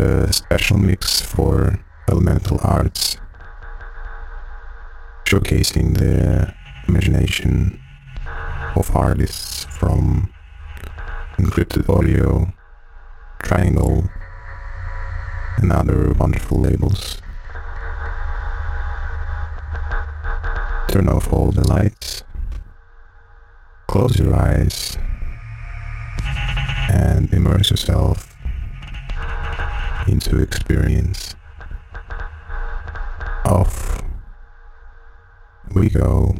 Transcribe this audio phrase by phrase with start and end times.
[0.00, 1.78] a special mix for
[2.08, 3.18] elemental arts,
[5.26, 6.54] showcasing the
[6.88, 7.78] imagination
[8.76, 10.32] of artists from
[11.38, 12.52] Encrypted Audio,
[13.42, 14.08] Triangle,
[15.58, 17.20] and other wonderful labels.
[20.88, 22.24] Turn off all the lights,
[23.86, 24.96] close your eyes,
[26.88, 28.29] and immerse yourself
[30.08, 31.34] into experience.
[33.44, 34.02] Off
[35.74, 36.36] we go.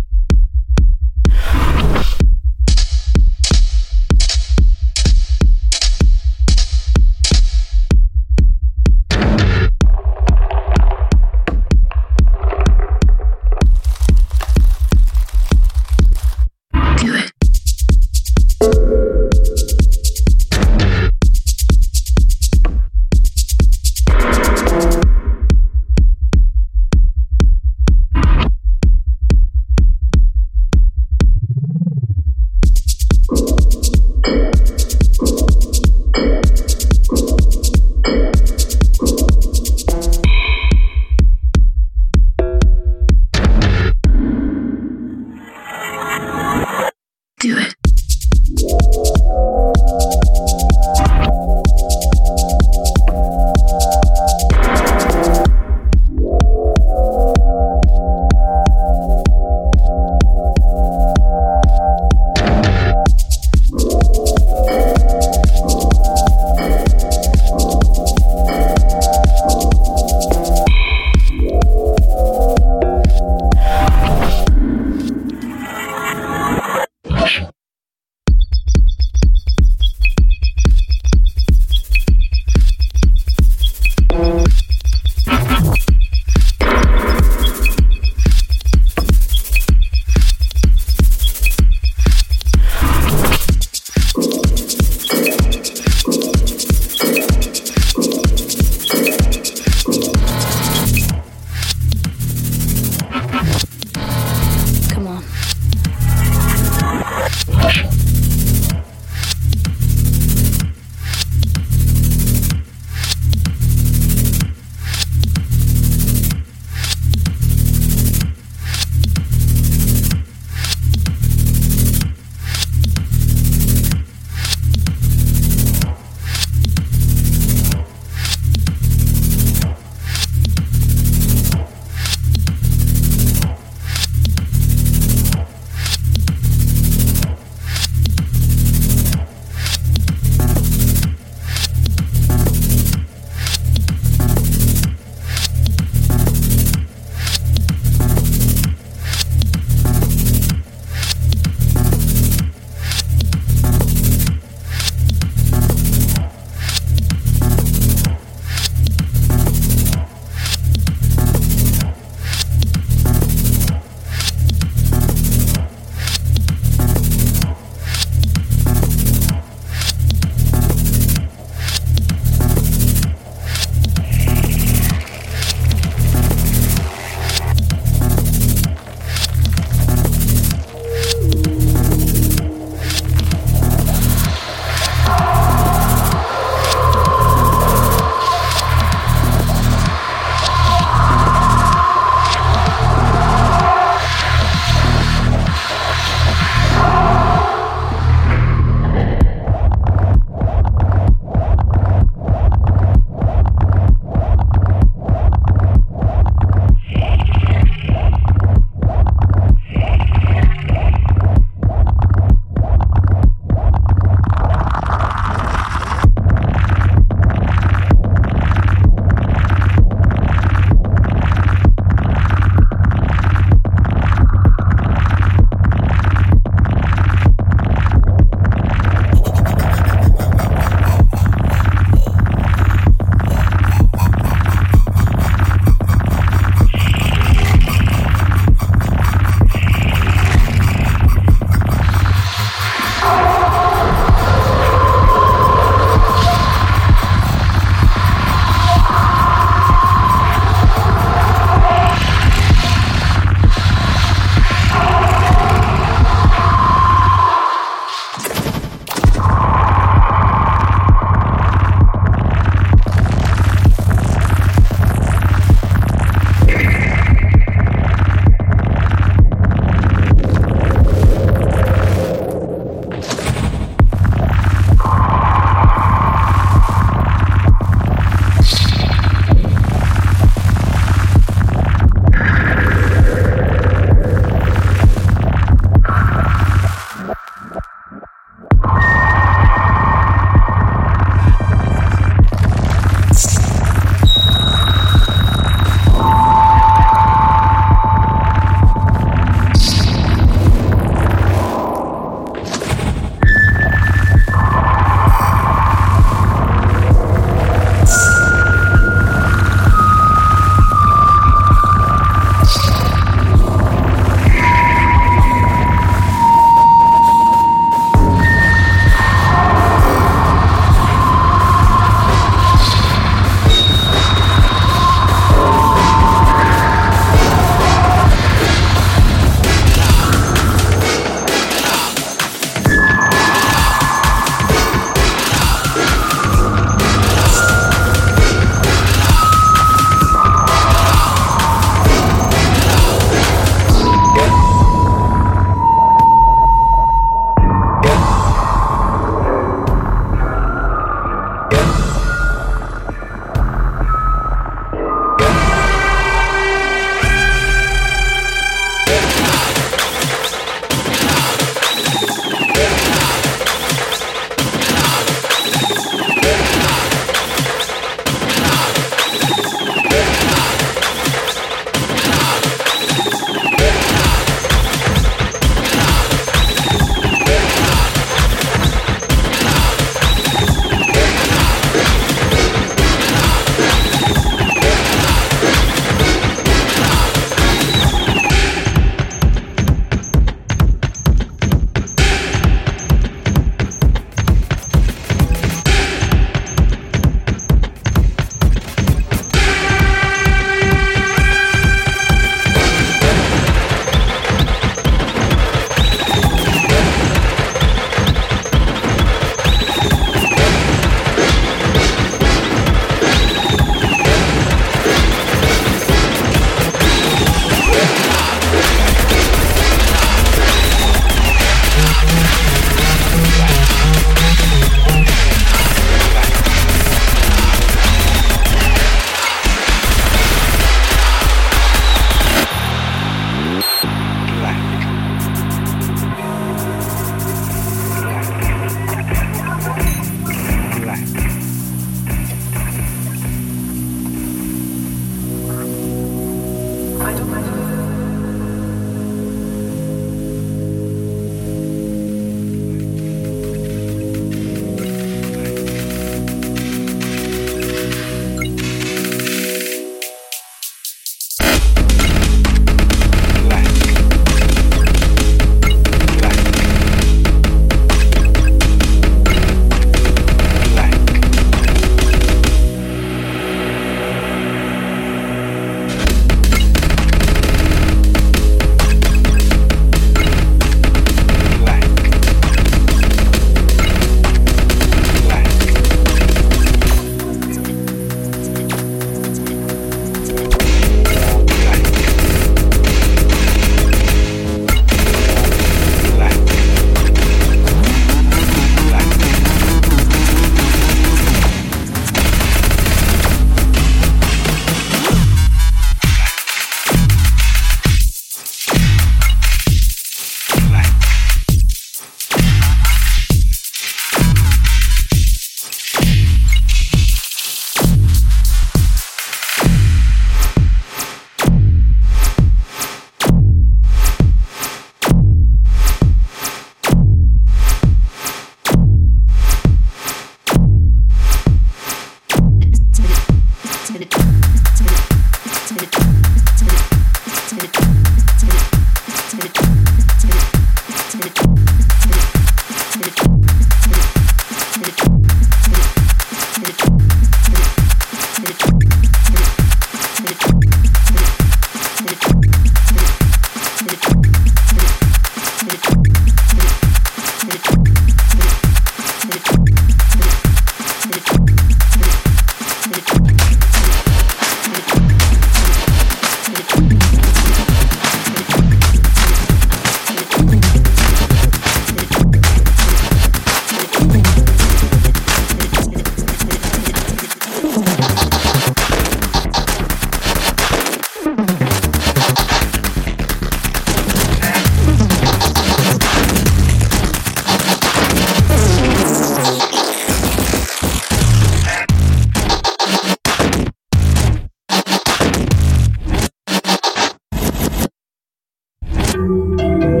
[599.31, 600.00] Música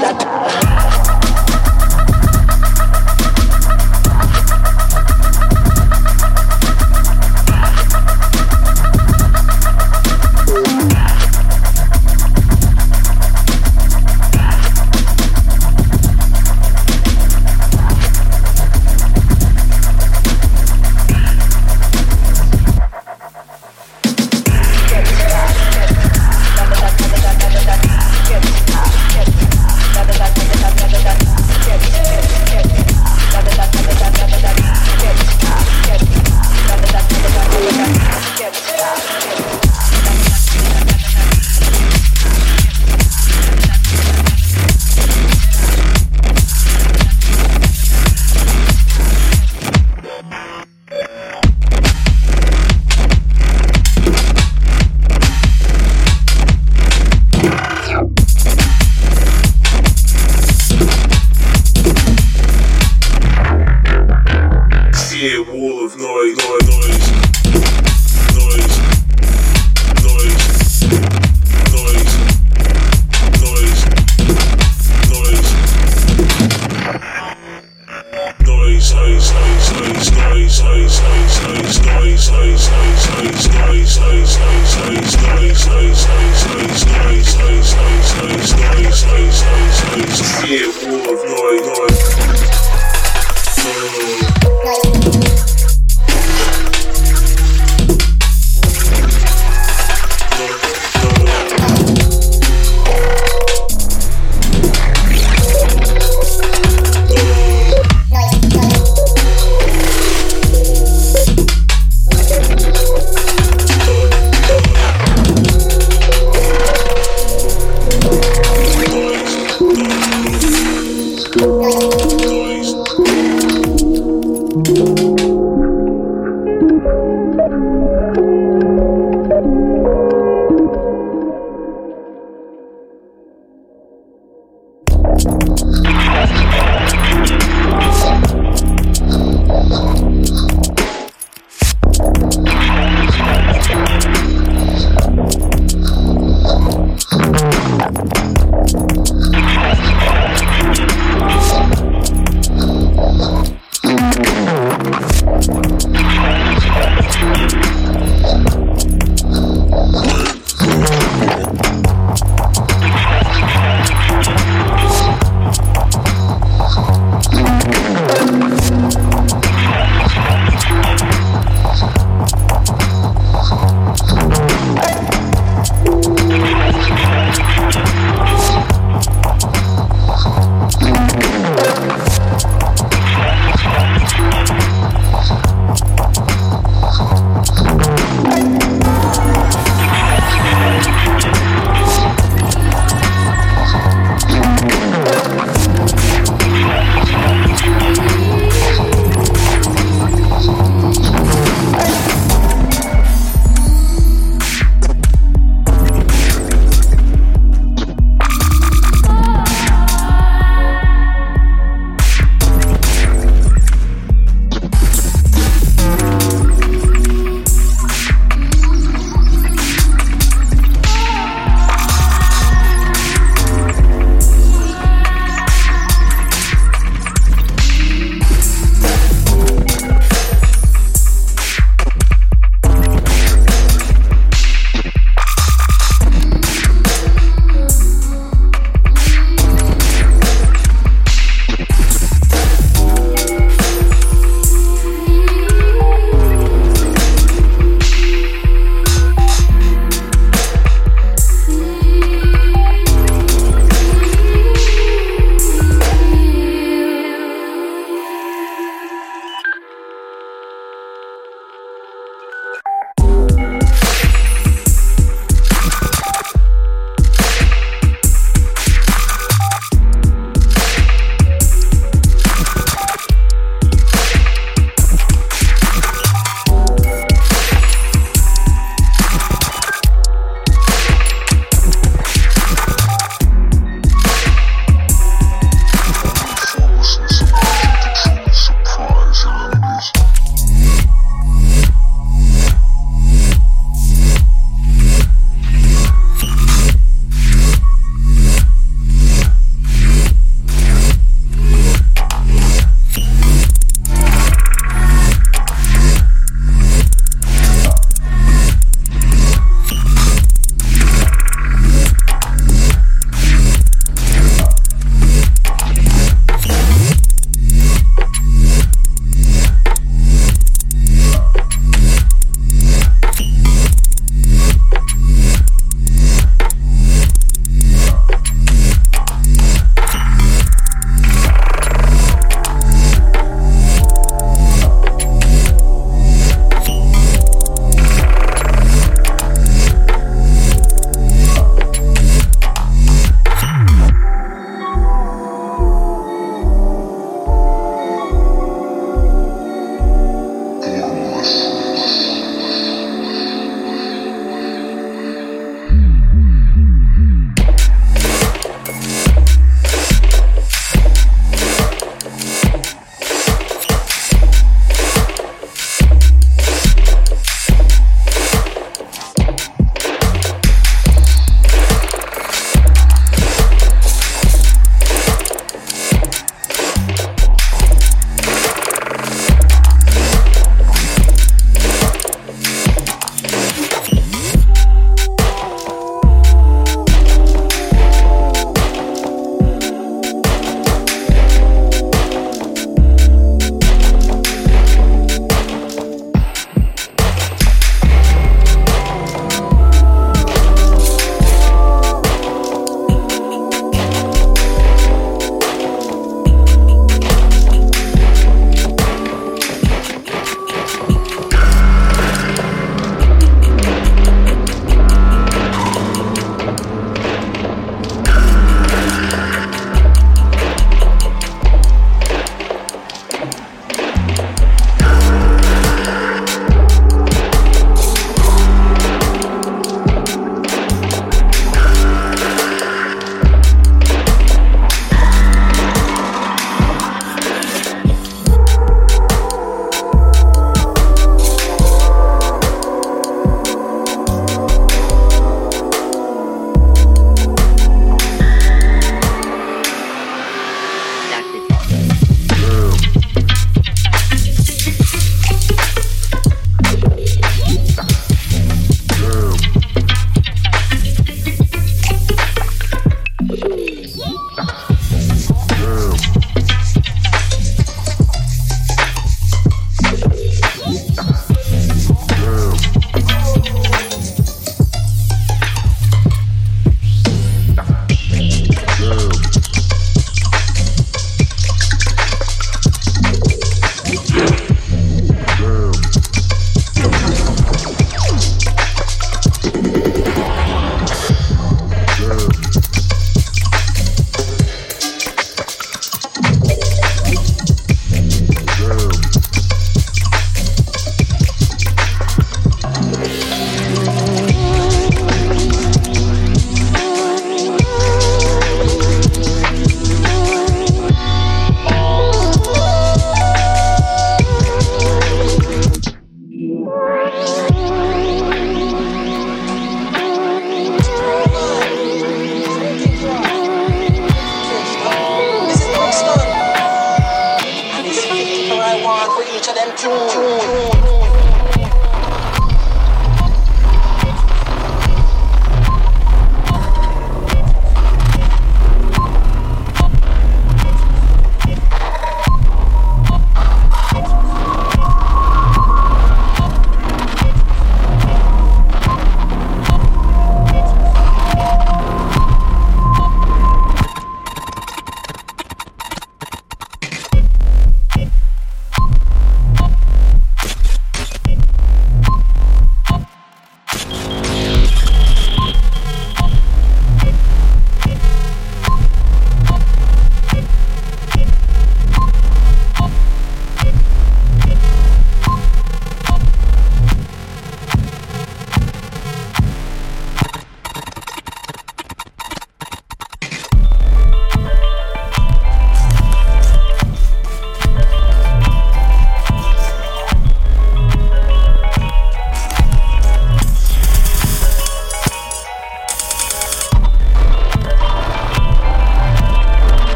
[0.00, 1.09] Thank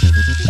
[0.00, 0.47] Thank you.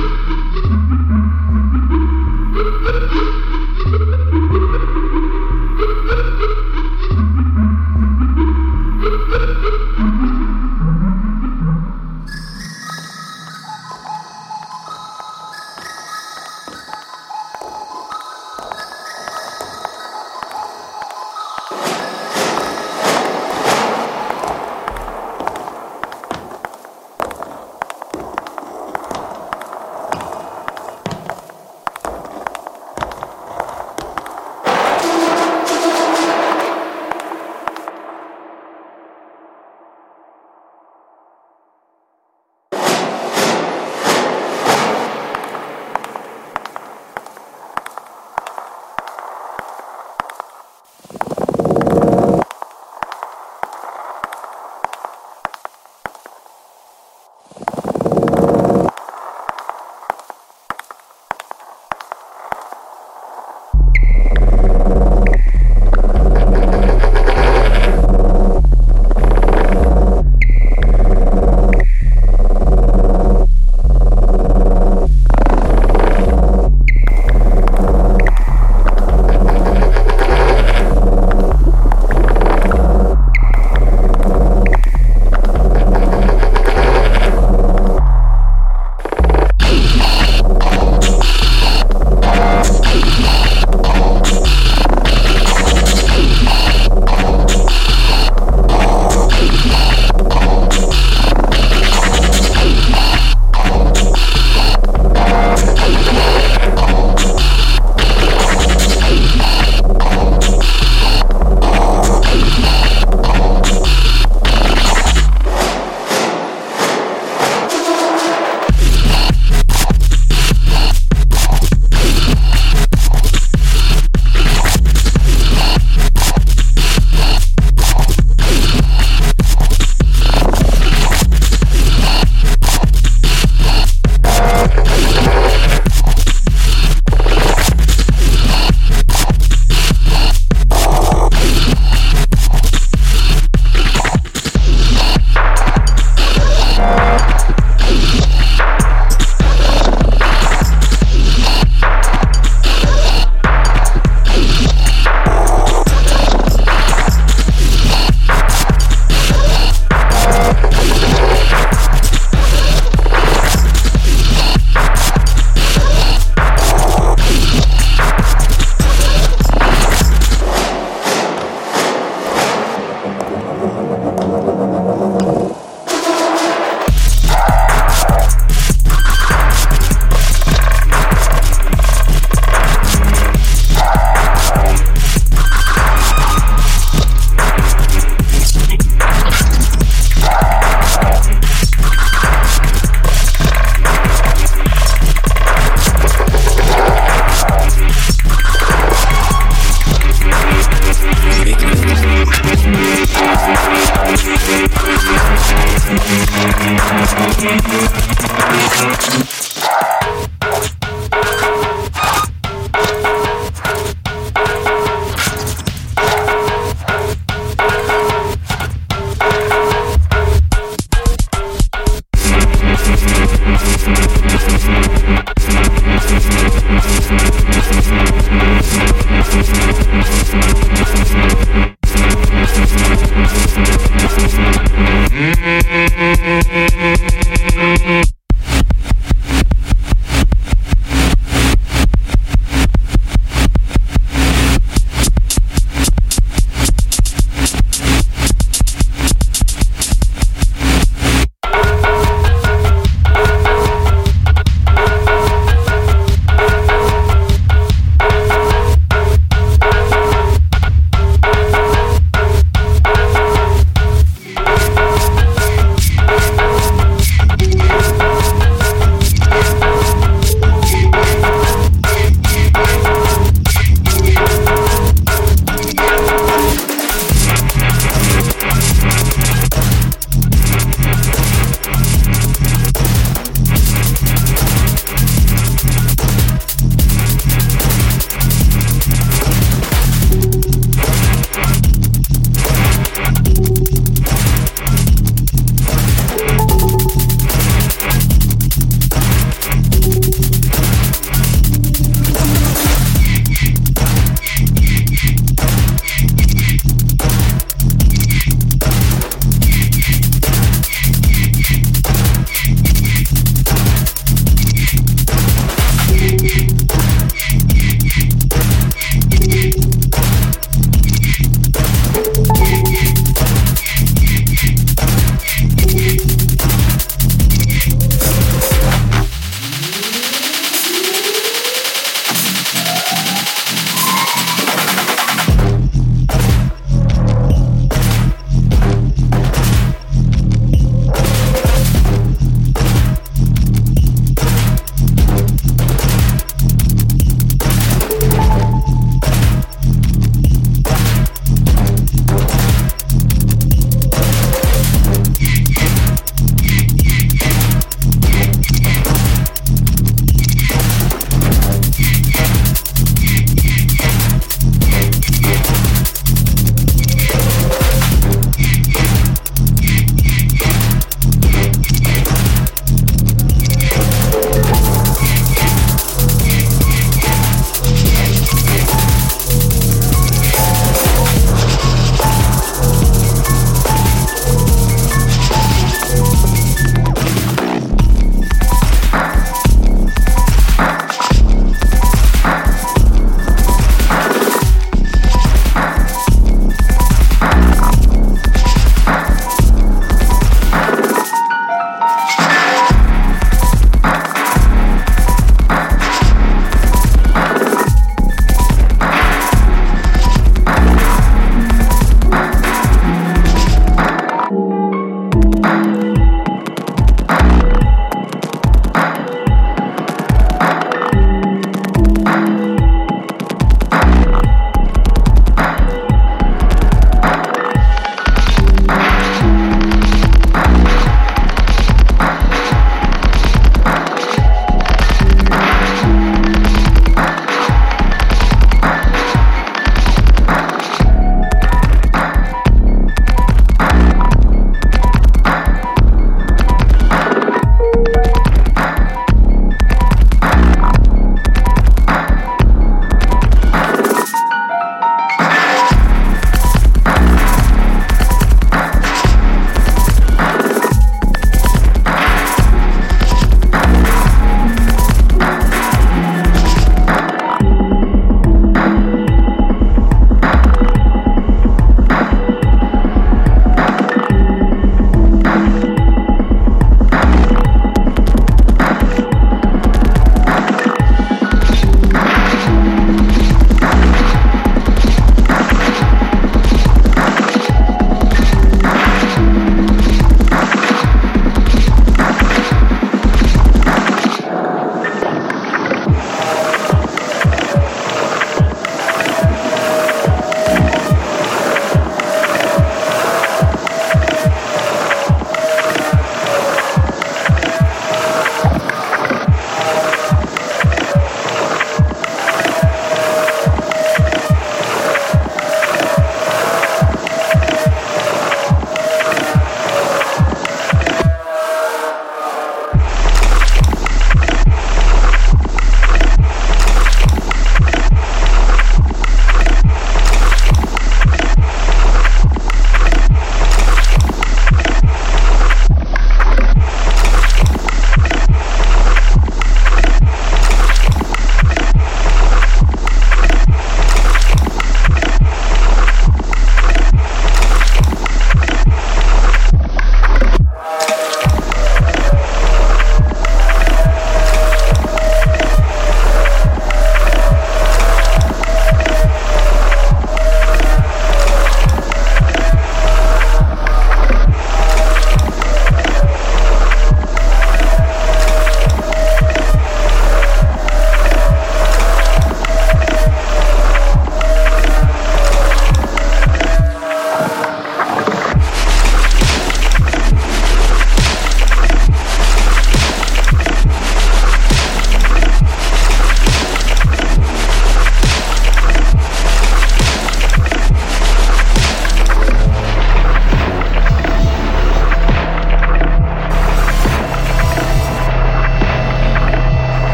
[0.00, 0.39] Mm-hmm.